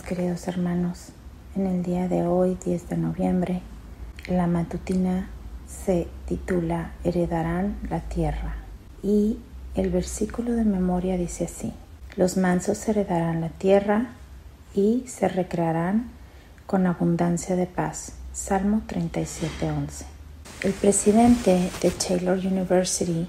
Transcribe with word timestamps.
queridos 0.00 0.48
hermanos. 0.48 1.08
En 1.54 1.66
el 1.66 1.82
día 1.82 2.08
de 2.08 2.26
hoy, 2.26 2.56
10 2.64 2.88
de 2.88 2.96
noviembre, 2.96 3.60
la 4.26 4.46
matutina 4.46 5.28
se 5.66 6.08
titula 6.26 6.92
Heredarán 7.04 7.76
la 7.90 8.00
tierra 8.00 8.54
y 9.02 9.38
el 9.74 9.90
versículo 9.90 10.52
de 10.52 10.64
memoria 10.64 11.18
dice 11.18 11.44
así, 11.44 11.74
los 12.16 12.38
mansos 12.38 12.88
heredarán 12.88 13.42
la 13.42 13.50
tierra 13.50 14.12
y 14.74 15.04
se 15.06 15.28
recrearán 15.28 16.10
con 16.66 16.86
abundancia 16.86 17.54
de 17.54 17.66
paz. 17.66 18.14
Salmo 18.32 18.82
37.11. 18.88 20.04
El 20.62 20.72
presidente 20.72 21.70
de 21.82 21.90
Taylor 21.90 22.38
University 22.38 23.28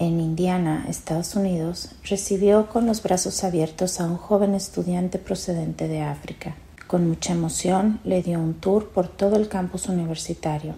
en 0.00 0.18
Indiana, 0.18 0.86
Estados 0.88 1.36
Unidos, 1.36 1.90
recibió 2.08 2.70
con 2.70 2.86
los 2.86 3.02
brazos 3.02 3.44
abiertos 3.44 4.00
a 4.00 4.06
un 4.06 4.16
joven 4.16 4.54
estudiante 4.54 5.18
procedente 5.18 5.88
de 5.88 6.00
África. 6.00 6.56
Con 6.86 7.06
mucha 7.06 7.34
emoción 7.34 8.00
le 8.02 8.22
dio 8.22 8.40
un 8.40 8.54
tour 8.54 8.88
por 8.88 9.08
todo 9.08 9.36
el 9.36 9.48
campus 9.48 9.88
universitario. 9.88 10.74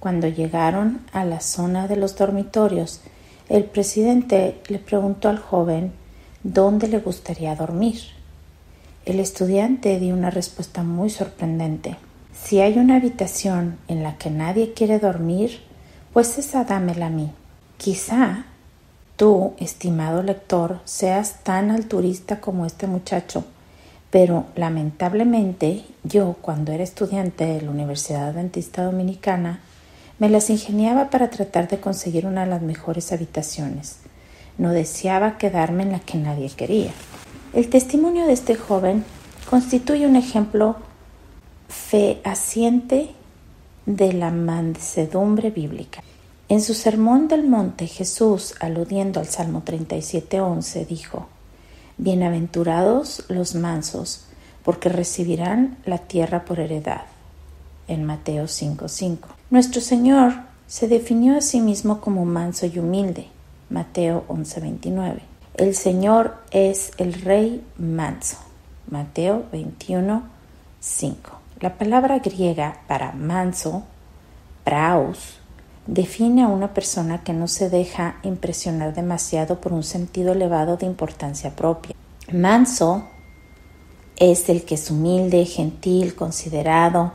Cuando 0.00 0.28
llegaron 0.28 1.00
a 1.12 1.24
la 1.24 1.40
zona 1.40 1.88
de 1.88 1.96
los 1.96 2.14
dormitorios, 2.14 3.00
el 3.48 3.64
presidente 3.64 4.60
le 4.68 4.78
preguntó 4.78 5.30
al 5.30 5.38
joven 5.38 5.90
dónde 6.42 6.88
le 6.88 6.98
gustaría 6.98 7.56
dormir. 7.56 8.00
El 9.06 9.18
estudiante 9.18 9.98
dio 9.98 10.14
una 10.14 10.28
respuesta 10.28 10.82
muy 10.82 11.08
sorprendente. 11.08 11.96
Si 12.34 12.60
hay 12.60 12.78
una 12.78 12.96
habitación 12.96 13.78
en 13.88 14.02
la 14.02 14.18
que 14.18 14.28
nadie 14.28 14.74
quiere 14.74 14.98
dormir, 14.98 15.62
pues 16.12 16.36
esa 16.36 16.64
dámela 16.64 17.06
a 17.06 17.10
mí. 17.10 17.32
Quizá 17.80 18.44
tú, 19.16 19.54
estimado 19.56 20.22
lector, 20.22 20.80
seas 20.84 21.42
tan 21.44 21.70
alturista 21.70 22.38
como 22.38 22.66
este 22.66 22.86
muchacho, 22.86 23.42
pero 24.10 24.44
lamentablemente 24.54 25.86
yo, 26.04 26.36
cuando 26.42 26.72
era 26.72 26.84
estudiante 26.84 27.46
de 27.46 27.62
la 27.62 27.70
Universidad 27.70 28.28
Adventista 28.28 28.84
Dominicana, 28.84 29.60
me 30.18 30.28
las 30.28 30.50
ingeniaba 30.50 31.08
para 31.08 31.30
tratar 31.30 31.68
de 31.68 31.80
conseguir 31.80 32.26
una 32.26 32.44
de 32.44 32.50
las 32.50 32.60
mejores 32.60 33.12
habitaciones. 33.12 34.00
No 34.58 34.72
deseaba 34.72 35.38
quedarme 35.38 35.84
en 35.84 35.92
la 35.92 36.00
que 36.00 36.18
nadie 36.18 36.50
quería. 36.50 36.90
El 37.54 37.70
testimonio 37.70 38.26
de 38.26 38.34
este 38.34 38.56
joven 38.56 39.06
constituye 39.48 40.06
un 40.06 40.16
ejemplo 40.16 40.76
fehaciente 41.70 43.08
de 43.86 44.12
la 44.12 44.30
mansedumbre 44.30 45.50
bíblica. 45.50 46.02
En 46.50 46.60
su 46.60 46.74
sermón 46.74 47.28
del 47.28 47.46
monte, 47.46 47.86
Jesús, 47.86 48.56
aludiendo 48.58 49.20
al 49.20 49.28
Salmo 49.28 49.62
37.11, 49.64 50.84
dijo, 50.84 51.28
Bienaventurados 51.96 53.22
los 53.28 53.54
mansos, 53.54 54.24
porque 54.64 54.88
recibirán 54.88 55.78
la 55.84 55.98
tierra 55.98 56.44
por 56.44 56.58
heredad. 56.58 57.02
En 57.86 58.02
Mateo 58.04 58.46
5.5. 58.46 59.18
Nuestro 59.50 59.80
Señor 59.80 60.32
se 60.66 60.88
definió 60.88 61.36
a 61.36 61.40
sí 61.40 61.60
mismo 61.60 62.00
como 62.00 62.24
manso 62.24 62.66
y 62.66 62.80
humilde. 62.80 63.28
Mateo 63.68 64.24
11.29. 64.26 65.20
El 65.54 65.76
Señor 65.76 66.34
es 66.50 66.90
el 66.96 67.12
Rey 67.12 67.64
manso. 67.78 68.38
Mateo 68.90 69.44
21.5. 69.52 71.14
La 71.60 71.78
palabra 71.78 72.18
griega 72.18 72.80
para 72.88 73.12
manso, 73.12 73.84
praus, 74.64 75.39
define 75.90 76.44
a 76.44 76.48
una 76.48 76.72
persona 76.72 77.24
que 77.24 77.32
no 77.32 77.48
se 77.48 77.68
deja 77.68 78.20
impresionar 78.22 78.94
demasiado 78.94 79.60
por 79.60 79.72
un 79.72 79.82
sentido 79.82 80.32
elevado 80.32 80.76
de 80.76 80.86
importancia 80.86 81.50
propia. 81.56 81.96
Manso 82.32 83.08
es 84.16 84.48
el 84.48 84.64
que 84.64 84.76
es 84.76 84.88
humilde, 84.92 85.44
gentil, 85.46 86.14
considerado, 86.14 87.12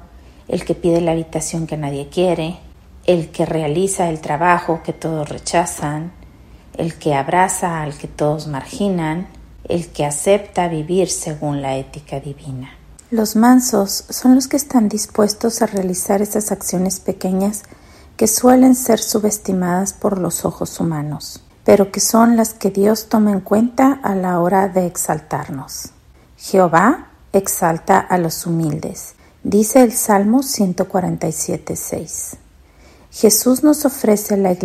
el 0.49 0.65
que 0.65 0.75
pide 0.75 0.99
la 0.99 1.11
habitación 1.11 1.67
que 1.67 1.77
nadie 1.77 2.09
quiere, 2.09 2.57
el 3.05 3.31
que 3.31 3.45
realiza 3.45 4.09
el 4.09 4.19
trabajo 4.19 4.81
que 4.83 4.91
todos 4.91 5.29
rechazan, 5.29 6.11
el 6.77 6.95
que 6.95 7.15
abraza 7.15 7.81
al 7.81 7.97
que 7.97 8.09
todos 8.09 8.47
marginan, 8.47 9.27
el 9.69 9.87
que 9.87 10.03
acepta 10.03 10.67
vivir 10.67 11.09
según 11.09 11.61
la 11.61 11.77
ética 11.77 12.19
divina. 12.19 12.71
Los 13.09 13.37
mansos 13.37 14.03
son 14.09 14.35
los 14.35 14.49
que 14.49 14.57
están 14.57 14.89
dispuestos 14.89 15.61
a 15.61 15.67
realizar 15.67 16.21
esas 16.21 16.51
acciones 16.51 16.99
pequeñas 16.99 17.63
que 18.17 18.27
suelen 18.27 18.75
ser 18.75 18.99
subestimadas 18.99 19.93
por 19.93 20.19
los 20.19 20.45
ojos 20.45 20.79
humanos, 20.79 21.41
pero 21.63 21.91
que 21.91 21.99
son 21.99 22.37
las 22.37 22.53
que 22.53 22.71
Dios 22.71 23.09
toma 23.09 23.31
en 23.31 23.41
cuenta 23.41 23.99
a 24.03 24.15
la 24.15 24.39
hora 24.39 24.69
de 24.69 24.85
exaltarnos. 24.85 25.89
Jehová 26.37 27.07
exalta 27.33 27.99
a 27.99 28.17
los 28.17 28.45
humildes, 28.45 29.15
dice 29.43 29.83
el 29.83 29.91
Salmo 29.91 30.39
147.6. 30.43 32.37
Jesús 33.11 33.63
nos 33.63 33.85
ofrece 33.85 34.37
la 34.37 34.55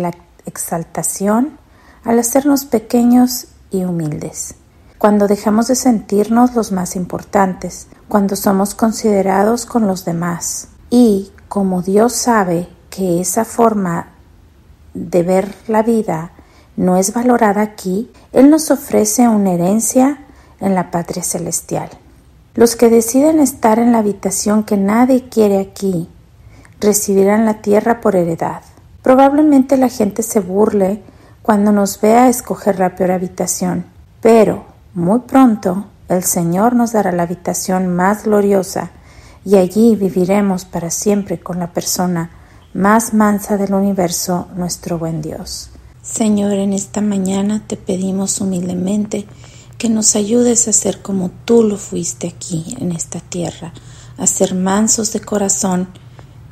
exaltación 0.45 1.57
al 2.03 2.19
hacernos 2.19 2.65
pequeños 2.65 3.47
y 3.69 3.83
humildes. 3.83 4.55
Cuando 4.97 5.27
dejamos 5.27 5.67
de 5.67 5.75
sentirnos 5.75 6.53
los 6.55 6.71
más 6.71 6.95
importantes, 6.95 7.87
cuando 8.07 8.35
somos 8.35 8.75
considerados 8.75 9.65
con 9.65 9.87
los 9.87 10.05
demás 10.05 10.67
y, 10.89 11.31
como 11.47 11.81
Dios 11.81 12.13
sabe 12.13 12.69
que 12.91 13.21
esa 13.21 13.45
forma 13.45 14.09
de 14.93 15.23
ver 15.23 15.55
la 15.67 15.81
vida 15.81 16.31
no 16.75 16.97
es 16.97 17.13
valorada 17.13 17.61
aquí, 17.61 18.11
Él 18.33 18.51
nos 18.51 18.69
ofrece 18.69 19.27
una 19.27 19.53
herencia 19.53 20.19
en 20.59 20.75
la 20.75 20.91
patria 20.91 21.23
celestial. 21.23 21.89
Los 22.53 22.75
que 22.75 22.89
deciden 22.89 23.39
estar 23.39 23.79
en 23.79 23.93
la 23.93 23.99
habitación 23.99 24.63
que 24.63 24.77
nadie 24.77 25.29
quiere 25.29 25.59
aquí 25.59 26.09
recibirán 26.79 27.45
la 27.45 27.61
tierra 27.61 28.01
por 28.01 28.15
heredad. 28.15 28.61
Probablemente 29.01 29.77
la 29.77 29.89
gente 29.89 30.21
se 30.21 30.39
burle 30.39 31.01
cuando 31.41 31.71
nos 31.71 31.99
vea 32.01 32.27
escoger 32.27 32.77
la 32.77 32.95
peor 32.95 33.11
habitación, 33.11 33.85
pero 34.21 34.65
muy 34.93 35.19
pronto 35.19 35.85
el 36.09 36.23
Señor 36.23 36.75
nos 36.75 36.91
dará 36.91 37.11
la 37.13 37.23
habitación 37.23 37.87
más 37.95 38.25
gloriosa 38.25 38.91
y 39.45 39.55
allí 39.55 39.95
viviremos 39.95 40.65
para 40.65 40.89
siempre 40.89 41.39
con 41.39 41.59
la 41.59 41.67
persona 41.67 42.29
más 42.73 43.13
mansa 43.13 43.57
del 43.57 43.73
universo, 43.73 44.47
nuestro 44.55 44.97
buen 44.97 45.21
Dios. 45.21 45.69
Señor, 46.01 46.53
en 46.53 46.73
esta 46.73 47.01
mañana 47.01 47.63
te 47.67 47.77
pedimos 47.77 48.41
humildemente 48.41 49.27
que 49.77 49.89
nos 49.89 50.15
ayudes 50.15 50.67
a 50.67 50.73
ser 50.73 51.01
como 51.01 51.31
tú 51.45 51.63
lo 51.63 51.77
fuiste 51.77 52.27
aquí 52.27 52.75
en 52.79 52.91
esta 52.91 53.19
tierra, 53.19 53.73
a 54.17 54.27
ser 54.27 54.55
mansos 54.55 55.11
de 55.13 55.21
corazón 55.21 55.87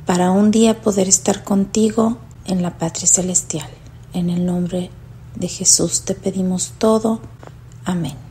para 0.06 0.30
un 0.30 0.50
día 0.50 0.82
poder 0.82 1.08
estar 1.08 1.44
contigo 1.44 2.18
en 2.44 2.62
la 2.62 2.78
patria 2.78 3.06
celestial. 3.06 3.68
En 4.12 4.30
el 4.30 4.44
nombre 4.44 4.90
de 5.36 5.48
Jesús 5.48 6.02
te 6.02 6.14
pedimos 6.14 6.72
todo. 6.78 7.20
Amén. 7.84 8.29